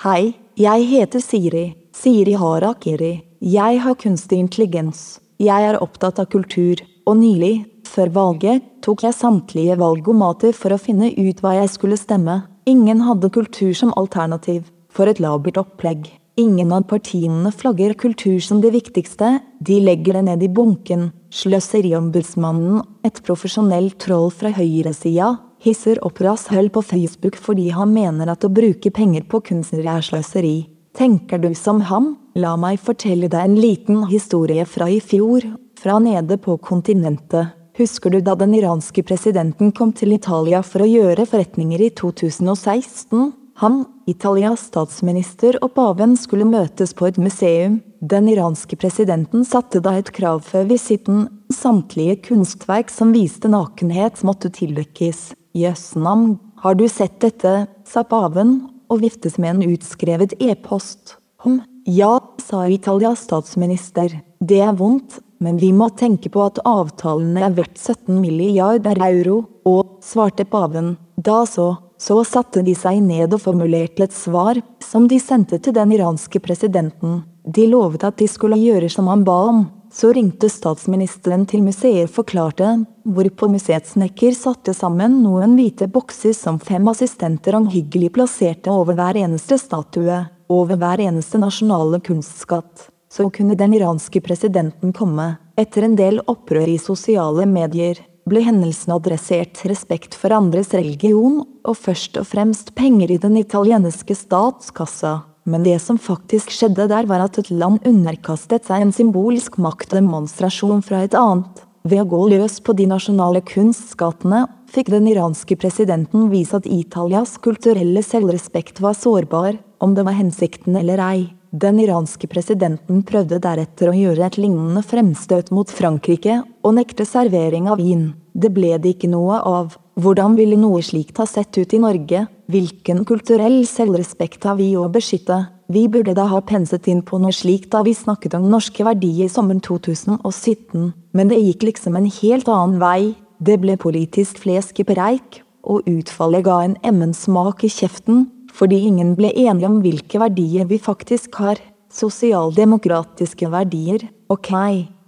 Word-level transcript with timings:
Hei, 0.00 0.32
jeg 0.56 0.84
heter 0.88 1.20
Siri, 1.20 1.74
Siri 1.92 2.32
Harakiri. 2.40 3.18
Jeg 3.44 3.80
har 3.84 3.96
kunstig 4.00 4.38
intelligens. 4.40 5.18
Jeg 5.36 5.66
er 5.68 5.76
opptatt 5.76 6.16
av 6.22 6.30
kultur, 6.32 6.80
og 7.04 7.18
nylig, 7.18 7.66
før 7.84 8.08
valget, 8.14 8.64
tok 8.80 9.04
jeg 9.04 9.18
samtlige 9.18 9.76
valgomater 9.76 10.56
for 10.56 10.72
å 10.72 10.78
finne 10.80 11.10
ut 11.18 11.42
hva 11.44 11.52
jeg 11.58 11.72
skulle 11.74 11.98
stemme. 12.00 12.38
Ingen 12.64 13.04
hadde 13.04 13.28
kultur 13.34 13.76
som 13.76 13.92
alternativ. 14.00 14.70
For 14.88 15.04
et 15.04 15.20
labert 15.20 15.60
opplegg. 15.60 16.08
Ingen 16.40 16.72
av 16.72 16.88
partiene 16.88 17.52
flagger 17.52 17.92
kultur 18.00 18.40
som 18.40 18.64
det 18.64 18.72
viktigste, 18.72 19.34
de 19.60 19.82
legger 19.84 20.16
det 20.16 20.24
ned 20.30 20.48
i 20.48 20.48
bunken. 20.48 21.10
Sløseriombudsmannen, 21.28 22.80
et 23.04 23.20
profesjonelt 23.28 24.00
troll 24.00 24.32
fra 24.32 24.48
høyresida, 24.56 25.34
hisser 25.64 26.00
opp 26.06 26.20
rasshøl 26.24 26.70
på 26.72 26.82
Facebook 26.82 27.38
fordi 27.40 27.68
han 27.76 27.92
mener 27.94 28.32
at 28.32 28.44
å 28.44 28.52
bruke 28.52 28.92
penger 28.94 29.26
på 29.30 29.42
kunstnere 29.50 29.98
er 29.98 30.06
sløseri. 30.06 30.56
Tenker 30.96 31.38
du 31.38 31.52
som 31.54 31.84
ham? 31.86 32.14
La 32.34 32.56
meg 32.58 32.80
fortelle 32.82 33.28
deg 33.30 33.46
en 33.46 33.58
liten 33.58 34.04
historie 34.10 34.64
fra 34.66 34.88
i 34.90 35.00
fjor, 35.02 35.46
fra 35.78 35.98
nede 36.02 36.38
på 36.38 36.56
kontinentet. 36.58 37.56
Husker 37.78 38.10
du 38.10 38.20
da 38.20 38.34
den 38.36 38.52
iranske 38.58 39.02
presidenten 39.06 39.70
kom 39.72 39.92
til 39.96 40.12
Italia 40.12 40.60
for 40.66 40.84
å 40.84 40.90
gjøre 40.90 41.24
forretninger 41.28 41.80
i 41.86 41.92
2016? 41.96 43.30
Han, 43.60 43.82
Italias 44.08 44.66
statsminister 44.70 45.58
og 45.60 45.74
paven 45.76 46.16
skulle 46.16 46.48
møtes 46.48 46.94
på 46.96 47.08
et 47.10 47.18
museum. 47.20 47.78
Den 48.00 48.28
iranske 48.32 48.76
presidenten 48.80 49.44
satte 49.44 49.82
da 49.84 49.94
et 50.00 50.12
krav 50.16 50.42
før 50.48 50.64
visitten. 50.70 51.26
Samtlige 51.52 52.16
kunstverk 52.30 52.92
som 52.92 53.12
viste 53.16 53.50
nakenhet 53.52 54.24
måtte 54.24 54.52
tildekkes. 54.56 55.30
Jøssnavn, 55.56 56.38
har 56.62 56.76
du 56.78 56.86
sett 56.88 57.18
dette, 57.22 57.66
sa 57.88 58.04
paven, 58.06 58.68
og 58.90 59.02
viftet 59.02 59.38
med 59.38 59.56
en 59.56 59.74
utskrevet 59.74 60.34
e-post. 60.42 61.16
Hm, 61.42 61.62
ja, 61.88 62.18
sa 62.42 62.66
Italias 62.68 63.24
statsminister, 63.26 64.20
det 64.40 64.60
er 64.62 64.76
vondt, 64.76 65.18
men 65.40 65.56
vi 65.58 65.70
må 65.72 65.88
tenke 65.96 66.30
på 66.32 66.42
at 66.44 66.60
avtalene 66.68 67.46
er 67.46 67.54
verdt 67.56 67.78
17 67.80 68.20
milliarder 68.20 69.00
euro, 69.08 69.44
og, 69.66 69.96
svarte 70.04 70.44
paven, 70.48 70.94
da 71.16 71.42
så, 71.48 71.72
så 72.00 72.20
satte 72.24 72.62
de 72.64 72.74
seg 72.76 73.00
ned 73.04 73.34
og 73.36 73.42
formulerte 73.44 74.06
et 74.06 74.16
svar, 74.16 74.60
som 74.84 75.08
de 75.08 75.18
sendte 75.20 75.58
til 75.60 75.76
den 75.76 75.92
iranske 75.96 76.40
presidenten. 76.44 77.22
De 77.44 77.66
lovet 77.68 78.04
at 78.04 78.18
de 78.20 78.28
skulle 78.28 78.58
gjøre 78.60 78.88
som 78.92 79.08
han 79.10 79.24
ba 79.24 79.36
om. 79.50 79.64
Så 79.90 80.12
ringte 80.14 80.46
statsministeren 80.46 81.42
til 81.50 81.64
museet 81.66 82.10
forklarte, 82.14 82.84
hvorpå 83.02 83.48
museets 83.50 83.96
snekker 83.96 84.36
satte 84.38 84.74
sammen 84.76 85.16
noen 85.24 85.56
hvite 85.58 85.88
bokser 85.90 86.34
som 86.36 86.60
fem 86.62 86.86
assistenter 86.92 87.58
omhyggelig 87.58 88.12
plasserte 88.14 88.70
over 88.70 88.94
hver 88.98 89.18
eneste 89.18 89.58
statue, 89.58 90.20
over 90.50 90.78
hver 90.78 91.02
eneste 91.08 91.40
nasjonale 91.42 91.98
kunstskatt. 92.06 92.86
Så 93.10 93.26
kunne 93.34 93.58
den 93.58 93.74
iranske 93.74 94.22
presidenten 94.22 94.94
komme, 94.94 95.32
etter 95.58 95.88
en 95.88 95.98
del 95.98 96.22
opprør 96.30 96.70
i 96.70 96.78
sosiale 96.78 97.48
medier 97.50 97.98
ble 98.30 98.44
hendelsen 98.46 98.94
adressert 98.94 99.64
respekt 99.66 100.14
for 100.14 100.30
andres 100.36 100.70
religion, 100.76 101.40
og 101.66 101.76
først 101.76 102.20
og 102.20 102.28
fremst 102.30 102.76
penger 102.78 103.10
i 103.10 103.18
den 103.18 103.40
italienske 103.40 104.14
statskassa. 104.14 105.29
Men 105.48 105.64
det 105.64 105.78
som 105.82 105.98
faktisk 105.98 106.52
skjedde 106.52 106.88
der 106.90 107.08
var 107.08 107.24
at 107.24 107.38
et 107.40 107.50
land 107.50 107.80
underkastet 107.88 108.68
seg 108.68 108.84
en 108.84 108.94
symbolsk 108.94 109.56
maktdemonstrasjon 109.62 110.84
fra 110.84 111.04
et 111.06 111.16
annet. 111.16 111.64
Ved 111.88 112.02
å 112.02 112.08
gå 112.10 112.20
løs 112.34 112.58
på 112.60 112.74
de 112.76 112.84
nasjonale 112.90 113.40
kunstskattene, 113.48 114.44
fikk 114.68 114.90
den 114.92 115.08
iranske 115.08 115.56
presidenten 115.56 116.28
vise 116.28 116.58
at 116.60 116.68
Italias 116.68 117.38
kulturelle 117.40 118.02
selvrespekt 118.04 118.82
var 118.84 118.98
sårbar, 118.98 119.56
om 119.80 119.96
det 119.96 120.04
var 120.04 120.18
hensikten 120.18 120.76
eller 120.76 121.00
ei. 121.00 121.20
Den 121.50 121.80
iranske 121.82 122.28
presidenten 122.30 123.00
prøvde 123.02 123.40
deretter 123.42 123.90
å 123.90 123.96
gjøre 123.96 124.28
et 124.28 124.36
lignende 124.38 124.84
fremstøt 124.86 125.48
mot 125.50 125.72
Frankrike, 125.72 126.42
og 126.62 126.76
nekte 126.76 127.08
servering 127.08 127.66
av 127.72 127.80
vin. 127.80 128.10
Det 128.36 128.52
ble 128.54 128.76
det 128.78 128.94
ikke 128.94 129.10
noe 129.10 129.40
av. 129.40 129.72
Hvordan 130.00 130.36
ville 130.38 130.56
noe 130.56 130.80
slikt 130.86 131.18
ha 131.20 131.26
sett 131.28 131.58
ut 131.58 131.74
i 131.76 131.80
Norge? 131.82 132.22
Hvilken 132.48 133.02
kulturell 133.04 133.58
selvrespekt 133.68 134.46
har 134.48 134.56
vi 134.56 134.70
å 134.78 134.86
beskytte? 134.88 135.36
Vi 135.68 135.82
burde 135.92 136.14
da 136.16 136.24
ha 136.30 136.40
penset 136.46 136.88
inn 136.88 137.02
på 137.04 137.18
noe 137.20 137.34
slikt 137.36 137.68
da 137.74 137.82
vi 137.84 137.92
snakket 137.98 138.38
om 138.38 138.46
norske 138.48 138.86
verdier 138.86 139.26
i 139.26 139.32
sommeren 139.32 139.60
2017, 139.66 140.88
men 141.12 141.28
det 141.28 141.42
gikk 141.42 141.68
liksom 141.68 141.98
en 141.98 142.08
helt 142.16 142.48
annen 142.48 142.80
vei. 142.80 143.12
Det 143.44 143.58
ble 143.60 143.76
politisk 143.82 144.40
fleskepreik, 144.46 145.42
og 145.68 145.84
utfallet 145.90 146.46
ga 146.48 146.60
en 146.64 146.78
emmen 146.86 147.12
smak 147.12 147.66
i 147.66 147.72
kjeften, 147.72 148.28
fordi 148.56 148.80
ingen 148.88 149.16
ble 149.18 149.34
enige 149.34 149.68
om 149.68 149.80
hvilke 149.84 150.22
verdier 150.22 150.70
vi 150.70 150.80
faktisk 150.80 151.42
har. 151.42 151.60
Sosialdemokratiske 151.92 153.50
verdier, 153.52 154.06
ok, 154.32 154.54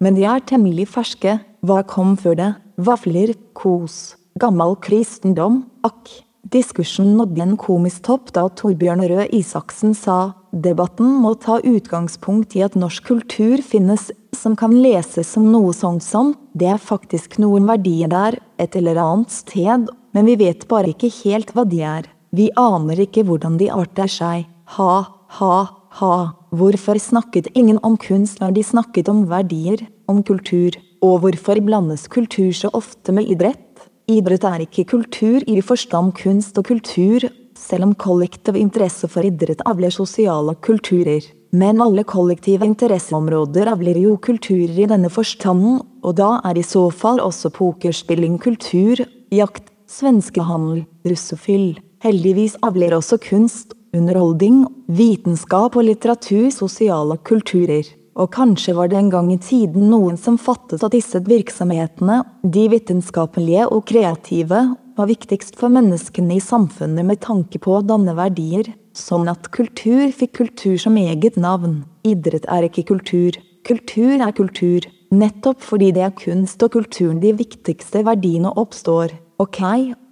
men 0.02 0.18
de 0.18 0.26
er 0.28 0.44
temmelig 0.44 0.90
ferske, 0.98 1.38
hva 1.64 1.80
kom 1.86 2.18
før 2.18 2.36
det? 2.42 2.56
Vafler, 2.82 3.32
kos, 3.54 4.18
gammal 4.40 4.76
kristendom, 4.82 5.64
akk. 5.84 6.10
Diskursen 6.52 7.14
nådde 7.16 7.42
en 7.42 7.56
komisk 7.56 8.02
topp 8.08 8.32
da 8.36 8.48
Torbjørn 8.50 9.04
Røe 9.08 9.28
Isaksen 9.32 9.94
sa 9.96 10.34
debatten 10.52 11.14
må 11.22 11.32
ta 11.40 11.60
utgangspunkt 11.64 12.56
i 12.58 12.64
at 12.66 12.74
norsk 12.76 13.06
kultur 13.08 13.62
finnes 13.64 14.10
som 14.36 14.56
kan 14.58 14.74
leses 14.74 15.30
som 15.32 15.46
noe 15.52 15.72
sånt 15.76 16.04
som 16.04 16.34
det 16.52 16.68
er 16.74 16.82
faktisk 16.82 17.38
noen 17.40 17.68
verdier 17.70 18.10
der, 18.12 18.36
et 18.60 18.76
eller 18.76 19.00
annet 19.00 19.32
sted, 19.32 19.86
men 20.12 20.28
vi 20.28 20.36
vet 20.40 20.66
bare 20.68 20.92
ikke 20.92 21.12
helt 21.22 21.54
hva 21.56 21.64
de 21.68 21.80
er. 21.86 22.10
Vi 22.32 22.50
aner 22.58 23.00
ikke 23.06 23.24
hvordan 23.28 23.56
de 23.60 23.70
arter 23.72 24.10
seg. 24.10 24.46
Ha, 24.76 24.92
ha, 25.38 25.56
ha. 26.00 26.14
Hvorfor 26.52 27.00
snakket 27.00 27.48
ingen 27.56 27.80
om 27.86 27.96
kunst 28.00 28.40
når 28.42 28.56
de 28.58 28.64
snakket 28.66 29.08
om 29.08 29.24
verdier, 29.30 29.86
om 30.08 30.20
kultur? 30.24 30.76
Og 31.02 31.22
hvorfor 31.24 31.60
blandes 31.64 32.06
kultur 32.12 32.52
så 32.56 32.70
ofte 32.76 33.14
med 33.16 33.30
idrett? 33.32 33.71
Idrett 34.12 34.44
er 34.44 34.64
ikke 34.64 34.84
kultur 34.90 35.44
i 35.48 35.60
forstand 35.64 36.12
kunst 36.18 36.58
og 36.60 36.66
kultur, 36.68 37.24
selv 37.56 37.86
om 37.86 37.92
kollektiv 37.94 38.58
interesse 38.58 39.08
for 39.08 39.24
idrett 39.24 39.62
avler 39.68 39.94
sosiale 39.94 40.52
kulturer. 40.60 41.24
Men 41.52 41.80
alle 41.84 42.04
kollektive 42.08 42.66
interesseområder 42.66 43.70
avler 43.72 44.00
jo 44.00 44.16
kulturer 44.20 44.82
i 44.84 44.88
denne 44.90 45.08
forstanden, 45.12 45.80
og 46.04 46.16
da 46.18 46.40
er 46.48 46.58
i 46.58 46.66
så 46.66 46.86
fall 46.90 47.22
også 47.24 47.52
pokerspilling 47.56 48.38
kultur, 48.42 49.00
jakt, 49.32 49.70
svenskehandel, 49.88 50.84
russefyll. 51.08 51.78
Heldigvis 52.04 52.58
avler 52.66 52.96
også 52.98 53.20
kunst, 53.22 53.76
underholdning, 53.96 54.64
vitenskap 54.88 55.76
og 55.76 55.88
litteratur 55.88 56.50
sosiale 56.52 57.20
kulturer. 57.28 57.86
Og 58.12 58.28
kanskje 58.34 58.74
var 58.76 58.90
det 58.92 58.98
en 58.98 59.10
gang 59.12 59.30
i 59.32 59.38
tiden 59.40 59.88
noen 59.88 60.18
som 60.20 60.36
fattet 60.36 60.82
at 60.84 60.92
disse 60.92 61.22
virksomhetene, 61.24 62.20
de 62.44 62.66
vitenskapelige 62.72 63.68
og 63.72 63.86
kreative, 63.88 64.60
var 64.96 65.08
viktigst 65.08 65.56
for 65.56 65.72
menneskene 65.72 66.36
i 66.36 66.42
samfunnet 66.44 67.06
med 67.08 67.22
tanke 67.24 67.60
på 67.62 67.78
å 67.78 67.84
danne 67.86 68.12
verdier, 68.18 68.68
sånn 68.92 69.30
at 69.32 69.48
kultur 69.54 70.10
fikk 70.12 70.34
kultur 70.42 70.76
som 70.80 70.98
eget 71.00 71.38
navn. 71.40 71.80
Idrett 72.04 72.44
er 72.52 72.68
ikke 72.68 72.84
kultur. 72.92 73.38
Kultur 73.64 74.20
er 74.20 74.36
kultur, 74.36 74.84
nettopp 75.14 75.64
fordi 75.64 75.92
det 75.96 76.04
er 76.04 76.16
kunst 76.18 76.62
og 76.66 76.74
kulturen 76.76 77.22
de 77.22 77.32
viktigste 77.38 78.04
verdiene 78.04 78.52
oppstår. 78.60 79.16
Ok, 79.40 79.62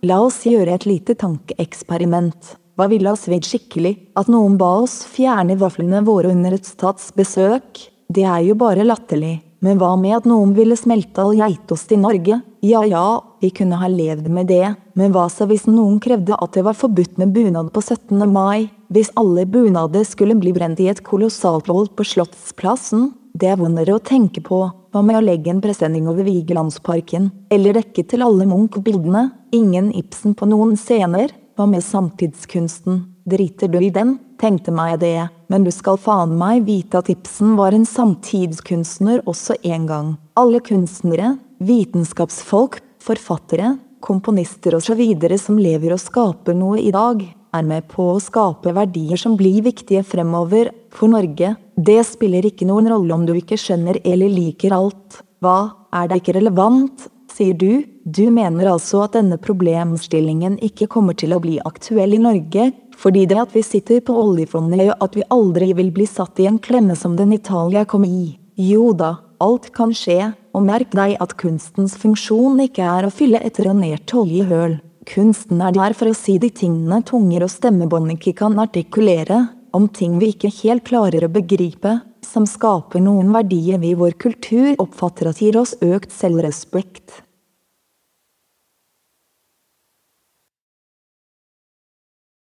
la 0.07 0.23
oss 0.25 0.41
gjøre 0.49 0.79
et 0.79 0.89
lite 0.89 1.19
tankeeksperiment. 1.21 2.55
Hva 2.81 2.87
ville 2.89 3.13
oss 3.13 3.27
ved 3.29 3.45
skikkelig, 3.45 3.93
at 4.17 4.31
noen 4.33 4.57
ba 4.57 4.79
oss 4.81 5.03
fjerne 5.05 5.59
vaflene 5.61 6.01
våre 6.07 6.31
under 6.33 6.57
et 6.57 6.65
statsbesøk? 6.65 7.90
Det 8.11 8.25
er 8.27 8.43
jo 8.43 8.57
bare 8.59 8.83
latterlig. 8.83 9.39
Men 9.63 9.77
hva 9.79 9.93
med 10.01 10.17
at 10.17 10.27
noen 10.27 10.55
ville 10.57 10.75
smelte 10.79 11.21
all 11.23 11.37
geitost 11.37 11.93
i 11.93 11.99
Norge? 12.01 12.41
Ja 12.65 12.81
ja, 12.89 13.05
vi 13.43 13.51
kunne 13.55 13.79
ha 13.79 13.89
levd 13.93 14.27
med 14.33 14.49
det, 14.51 14.73
men 14.99 15.13
hva 15.15 15.27
så 15.33 15.47
hvis 15.49 15.67
noen 15.69 16.01
krevde 16.03 16.35
at 16.35 16.57
det 16.57 16.65
var 16.67 16.77
forbudt 16.77 17.21
med 17.21 17.35
bunad 17.37 17.71
på 17.75 17.83
17. 17.85 18.25
mai? 18.33 18.71
Hvis 18.91 19.13
alle 19.21 19.45
bunader 19.47 20.03
skulle 20.09 20.35
bli 20.41 20.55
brent 20.57 20.81
i 20.81 20.89
et 20.91 21.05
kolossalt 21.07 21.69
vold 21.71 21.93
på 21.95 22.09
Slottsplassen? 22.09 23.13
Det 23.37 23.53
er 23.53 23.61
vondere 23.61 23.95
å 23.95 24.03
tenke 24.03 24.43
på. 24.43 24.65
Hva 24.91 25.05
med 25.07 25.21
å 25.21 25.23
legge 25.23 25.53
en 25.53 25.63
presenning 25.63 26.09
over 26.11 26.27
Vigelandsparken, 26.27 27.31
eller 27.53 27.79
dekke 27.79 28.03
til 28.11 28.25
alle 28.27 28.49
Munch-bildene, 28.49 29.29
ingen 29.55 29.93
Ibsen 29.95 30.35
på 30.35 30.49
noen 30.51 30.75
scener? 30.81 31.31
Hva 31.55 31.69
med 31.71 31.85
samtidskunsten, 31.85 33.05
driter 33.31 33.71
du 33.71 33.79
i 33.81 33.93
den? 33.95 34.17
Tenkte 34.41 34.73
meg 34.75 34.99
det, 35.03 35.29
men 35.53 35.65
du 35.67 35.71
skal 35.75 35.99
faen 36.01 36.37
meg 36.41 36.65
vite 36.69 37.01
at 37.01 37.11
Ibsen 37.13 37.57
var 37.59 37.77
en 37.77 37.87
samtidskunstner 37.89 39.25
også 39.31 39.59
en 39.69 39.87
gang. 39.89 40.15
Alle 40.41 40.63
kunstnere, 40.65 41.37
vitenskapsfolk, 41.61 42.81
forfattere, 43.01 43.77
komponister 44.01 44.77
osv. 44.79 45.03
som 45.39 45.59
lever 45.61 45.93
og 45.93 46.01
skaper 46.01 46.57
noe 46.57 46.81
i 46.81 46.93
dag, 46.95 47.23
er 47.53 47.67
med 47.67 47.89
på 47.91 48.13
å 48.13 48.21
skape 48.23 48.73
verdier 48.75 49.19
som 49.19 49.37
blir 49.37 49.63
viktige 49.67 50.05
fremover 50.07 50.71
for 50.95 51.11
Norge. 51.11 51.57
Det 51.77 51.99
spiller 52.07 52.47
ikke 52.47 52.69
noen 52.69 52.89
rolle 52.93 53.15
om 53.15 53.27
du 53.27 53.35
ikke 53.35 53.59
skjønner 53.59 54.01
eller 54.05 54.31
liker 54.31 54.75
alt. 54.77 55.23
Hva, 55.41 55.73
er 55.93 56.09
det 56.09 56.21
ikke 56.21 56.37
relevant, 56.39 57.09
sier 57.41 57.57
du? 57.57 57.85
Du 58.05 58.29
mener 58.31 58.69
altså 58.69 59.05
at 59.07 59.17
denne 59.17 59.39
problemstillingen 59.41 60.59
ikke 60.65 60.89
kommer 60.93 61.17
til 61.17 61.33
å 61.33 61.41
bli 61.41 61.57
aktuell 61.65 62.17
i 62.17 62.21
Norge, 62.21 62.71
fordi 63.01 63.25
det 63.31 63.39
at 63.41 63.55
vi 63.57 63.63
sitter 63.65 64.03
på 64.05 64.17
oljefondet 64.21 64.85
gjør 64.85 65.01
at 65.07 65.17
vi 65.17 65.25
aldri 65.33 65.71
vil 65.79 65.91
bli 65.95 66.07
satt 66.09 66.41
i 66.43 66.49
en 66.51 66.61
klemme 66.61 66.97
som 66.99 67.17
den 67.17 67.33
Italia 67.33 67.87
kom 67.89 68.05
i. 68.05 68.37
Jo 68.61 68.91
da, 68.93 69.15
alt 69.41 69.71
kan 69.77 69.95
skje, 69.97 70.35
og 70.53 70.67
merk 70.67 70.93
deg 70.97 71.17
at 71.23 71.37
kunstens 71.41 71.95
funksjon 72.01 72.61
ikke 72.67 72.85
er 72.85 73.07
å 73.07 73.15
fylle 73.15 73.41
et 73.47 73.61
renert 73.65 74.13
oljehøl. 74.13 74.77
Kunsten 75.09 75.63
er 75.65 75.73
der 75.73 75.97
for 75.97 76.11
å 76.11 76.17
si 76.17 76.37
de 76.43 76.51
tingene 76.53 77.01
tunger 77.09 77.47
og 77.47 77.55
stemmebånd 77.55 78.19
ikke 78.19 78.35
kan 78.43 78.59
artikulere, 78.61 79.47
om 79.73 79.89
ting 79.89 80.19
vi 80.21 80.35
ikke 80.35 80.51
helt 80.61 80.85
klarer 80.91 81.25
å 81.25 81.33
begripe, 81.33 82.01
som 82.27 82.45
skaper 82.47 83.01
noen 83.01 83.33
verdier 83.33 83.81
vi 83.81 83.95
i 83.95 83.99
vår 83.99 84.19
kultur 84.21 84.75
oppfatter 84.83 85.31
at 85.31 85.41
gir 85.41 85.57
oss 85.63 85.77
økt 85.81 86.13
selvrespekt. 86.13 87.23